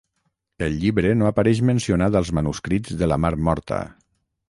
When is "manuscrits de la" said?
2.41-3.23